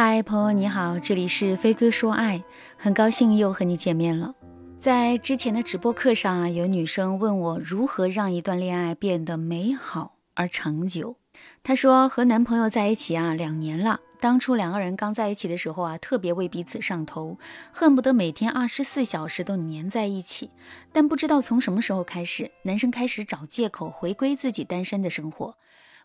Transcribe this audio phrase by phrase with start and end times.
[0.00, 2.44] 嗨，朋友你好，这里是飞哥说爱，
[2.76, 4.32] 很高兴又和你见面了。
[4.78, 11.16] 在之前的直播课上啊，有女生问我如何让一段恋爱变得美好而长久。
[11.64, 17.36] 她说和男朋友在一起啊两年了，当初两个人刚在一起的时候啊，特别为彼此上头，
[17.72, 20.52] 恨不得每天二十四小时都黏在一起。
[20.92, 25.56] 但不知道从什么时候开始，男生开始找借口回归自己单身的生活，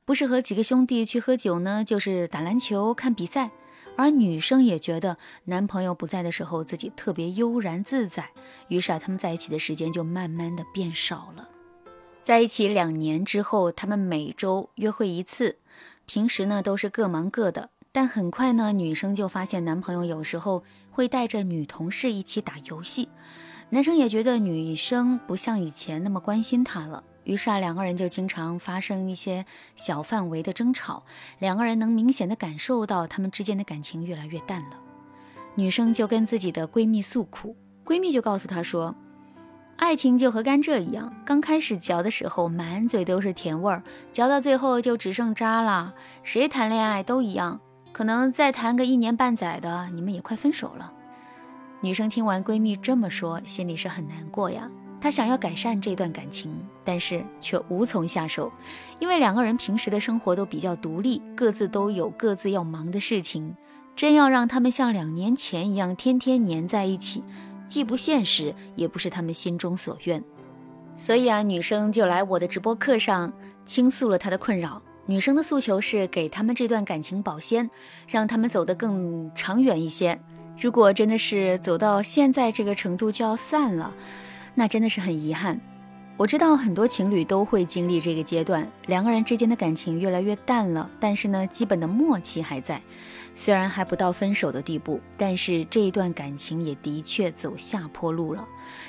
[0.04, 3.52] 不是和几个兄弟去喝酒呢，就是打篮球、看比赛。
[3.96, 8.30] 而女生也觉得男朋友不在的时候，自己特别悠然自在，
[8.68, 11.48] 于是啊，他们在一起的时间就慢慢的变少了。
[12.22, 15.58] 在一起两年之后，他们每周约会一次，
[16.06, 17.70] 平时呢都是各忙各的。
[17.92, 23.10] 但很快呢，女生就发现男朋友有时候会带着女同事一起打游戏，
[23.70, 27.04] 男生也觉得女生不像以前那么关心他了。
[27.24, 29.46] 于是啊，两个人就经常发生一些
[29.76, 31.04] 小范围的争吵，
[31.40, 34.80] 两个人能明显的感受到他们之间的感情越来越淡了。
[35.56, 38.96] 女生就跟自己的闺蜜诉苦，闺蜜就告诉她说
[39.78, 45.94] ：“爱情就和甘蔗一样，刚开始嚼的时候满嘴都是甜味儿，嚼到最后就只剩渣了。
[46.24, 50.92] 谁谈恋爱都一样，可能再谈个一年半载的，你们也快分手了。”
[51.82, 54.70] 女生听完闺蜜这么说，心里是很难过呀。
[55.04, 56.50] 他想要改善这段感情，
[56.82, 58.50] 但是却无从下手，
[59.00, 63.54] 因为两个人平时的生活都比较独立，各自都有各自要忙的事情。
[63.98, 67.22] 真要让他们像两年前一样天天黏在一起，
[67.68, 70.24] 既不现实，也不是他们心中所愿。
[70.96, 73.34] 所以啊，女生就来我的直播课上
[73.66, 74.82] 倾诉了她的困扰。
[75.06, 77.70] 女生的诉求是给他们这段感情保鲜，
[78.08, 80.18] 让他们走得更长远一些。
[80.58, 83.94] 如果真的是走到现在这个程度就要散了。
[84.56, 85.60] 那真的是很遗憾，
[86.16, 92.82] 我知道很多情侣都会经历这个阶段，两个人之间的感情越来越淡了，但是呢，基本的默契还在，
[93.34, 98.48] 虽然还不到分手的地步，但是这一段感情也的确走下坡路了。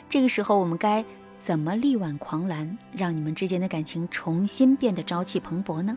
[0.08, 1.02] 这个时候，我们该
[1.38, 5.96] 怎么力挽狂澜，让你们之间的感情重新变得朝气蓬勃呢？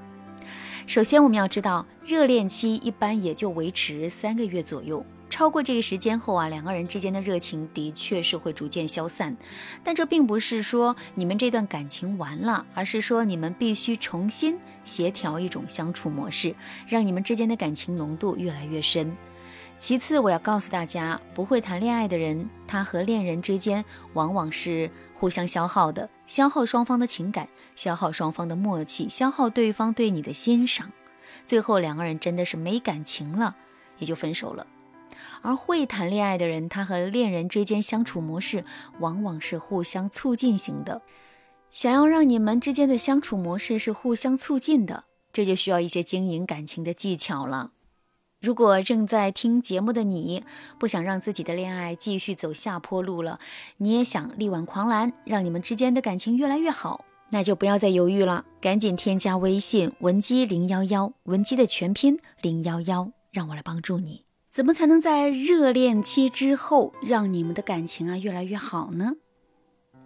[0.85, 5.06] 首先，我们要知道，热恋期一般也就维持三个月左右。
[5.30, 9.36] 超过这个时间后啊，两个人之间的热情的确是会逐渐消散，
[9.84, 16.56] 但这并不是说你们这段感情完了，而是说你们必须重新协调一种相处模式，
[16.88, 19.13] 让你们之间的感情浓度越来越深。
[19.79, 30.91] 其次，我要告诉大家，不会谈恋爱的人，他和恋人之间往往是互相消耗的，消耗双方的情感，消耗双方的默契，消耗对方对你的欣赏，
[31.45, 33.55] 最后两个人真的是没感情了，
[33.99, 34.65] 也就分手了。
[35.43, 38.65] 而会谈恋爱的人，他和恋人之间相处模式
[38.99, 41.03] 往往是互相促进型的。
[41.69, 47.71] 想要让你们之间的相处模式是互相促进的，这就需要一些经营感情的技巧了。
[48.40, 50.44] 如果正在听节目的你
[50.78, 53.40] 不想让自己的恋爱继续走下坡路了，
[53.78, 64.24] 你也想力挽狂澜，让你们之间的感情越来越好，那就不要再犹豫了，赶紧添加微信文姬零幺幺，文姬的全拼零幺幺，让我来帮助你。
[64.52, 69.14] 怎么才能在热恋期之后让你们的感情啊越来越好呢？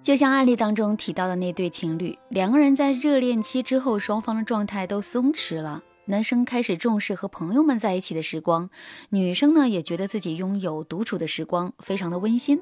[0.02, 5.84] 就像案例当中提到的那对情侣，两个人在热恋期之后，双方的状态都松弛了。
[6.12, 8.70] 男生开始重视和朋友们在一起的时光，
[9.12, 12.62] 女生呢也觉得自己拥有独处的时光，非常的温馨。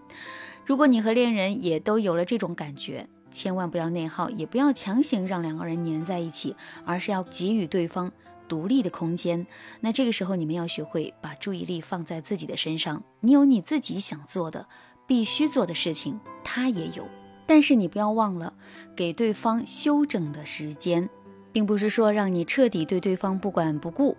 [0.67, 6.55] 如果你和恋人也都有了这种感觉，千万不要内耗，也不要强行让两个人黏在一起，
[6.85, 8.11] 而是要给予对方。
[8.47, 9.47] 独立的空间，
[9.79, 13.03] 那这个时候你们要学会把注意力放在自己的身上。
[13.19, 14.67] 你有你自己想做的、
[15.07, 17.03] 必须做的事情，他也有。
[17.47, 18.53] 但是你不要忘了
[18.95, 21.09] 给对方休整的时间，
[21.51, 24.15] 并不是说让你彻底对对方不管不顾，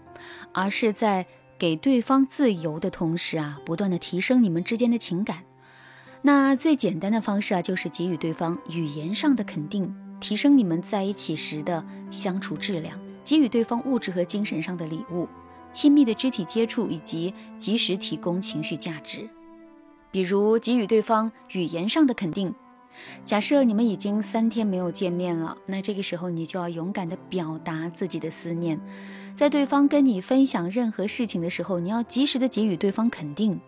[0.53, 1.27] 而是在
[1.59, 5.45] 给对方自由的同时啊，不断的提升你们之间的情感。
[6.23, 12.99] 那最简单的方式啊，就是给予对方语言上的肯定，提升你们在一起时的相处质量。
[13.23, 15.29] 给予对方物质和精神上的礼物，
[15.73, 19.29] 亲密的肢体接触，以及及时提供情绪价值，
[20.11, 22.53] 比如给予对方语言上的肯定。
[23.25, 28.81] 假设你们已经三天没有见面了，那这个时候你就要勇敢地表达自己的思念，
[29.37, 33.61] 在对方跟你分享任何事情的时候，你要及时的给予对方肯定。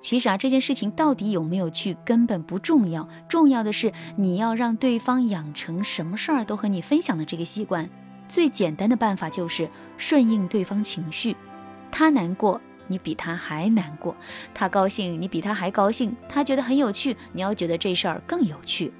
[0.00, 7.88] 其实啊，这件事情到底有没有去根本不重要，重要的是你要让对方养成什么事儿都和你分享的这个习惯。
[8.26, 11.36] 最简单的办法就是顺应对方情绪，
[11.90, 14.14] 他难过，你比他还难过；
[14.54, 18.92] 他高兴，你比他还高兴；他觉得很有趣，你要觉得这事儿更有趣。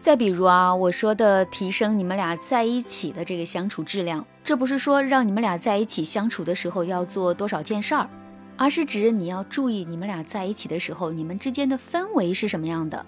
[0.00, 8.08] 再比如啊，我说的提升你们俩在一起的这个相处质量，这不是说让你们俩在一起相处的时候要做多少件事儿，
[8.56, 13.04] 而是指你要注意你们俩在一起的时候，你们之间的氛围是什么样的。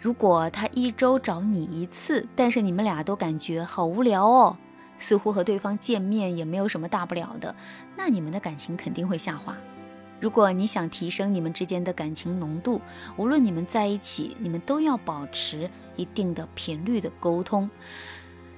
[0.00, 4.56] 如果他一周找你一次，但是你们俩都感觉好无聊哦，
[4.98, 7.54] 似乎和对方见面也没有什么大不了的，
[7.96, 9.56] 那你们的感情肯定会下滑。
[10.22, 12.80] 如果你想提升你们之间的感情浓度，
[13.16, 17.68] 无论你们在一起，你们都要保持一定的频率的沟通。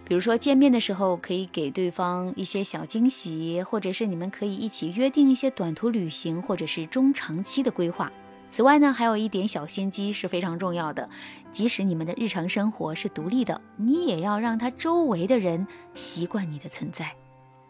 [0.05, 8.13] 比如说见面的时候可以给对方一些小惊喜，或者是你们可以一起约定一些短途旅行，或者是中长期的规划。
[8.51, 11.09] 此外呢，还有一点小心机是非常重要的。
[11.51, 17.17] 即使你们的日常生活是独立的，你也要让他周围的人习惯你的存在。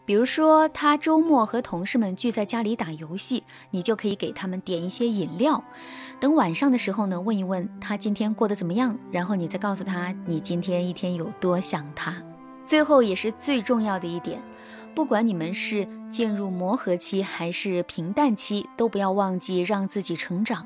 [0.05, 5.63] 比如说他周末和同事们聚在家里打游戏，你就可以给他们点一些饮料。
[6.19, 12.21] 等晚上的时候呢，问一问他今天过得怎么样，然后你再告诉他你今天一天有多想他。
[12.65, 14.41] 最后也是最重要的一点，
[14.93, 20.65] 不管你们是进入磨合期还是平淡期，都不要忘记让自己成长，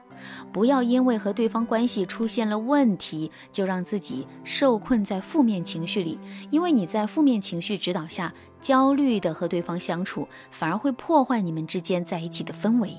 [0.54, 6.20] 不要因为和对方关系出现了问题，就让自己受困在负面情绪里。
[6.50, 12.96] 因为你在负面情绪指导下，焦虑的和对方相处，反而会破坏你们之间在一起的氛围。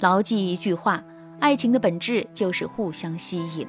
[0.00, 1.02] 牢记一句话。
[1.38, 3.66] 爱情的本质就是互相吸引，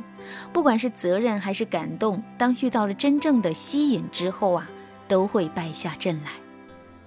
[0.54, 4.70] 不管是责任还是感动，当遇到了真正的吸引之后啊，
[5.08, 6.32] 都会败下阵来。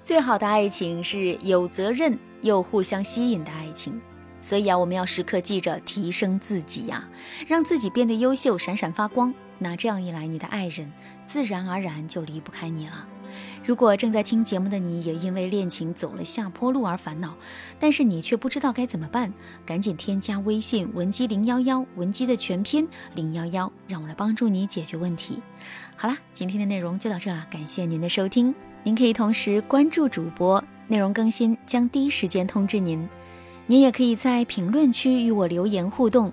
[0.03, 4.01] 最好的爱情是有责任又互相吸引的爱情，
[4.43, 7.09] 所以啊，我们要时刻记着提升自己呀，
[7.47, 9.33] 让自己变得优秀、闪闪发光。
[9.59, 10.91] 那这样一来，你的爱人
[11.27, 13.07] 自然而然就离不开你了。
[13.65, 17.35] 如果正在听节目的你也因为恋情走了下坡路而烦恼，
[17.79, 19.32] 但是你却不知道该怎么办，
[19.65, 25.41] 赶紧添加微信文姬零幺幺，文姬的全拼零幺幺，让我来帮助你解决问题。
[25.97, 28.55] 好啦，今天的内容就到这了，感谢您的收听。
[28.82, 33.06] 您可以同时关注主播，内容更新将第一时间通知您。
[33.67, 36.33] 您也可以在评论区与我留言互动。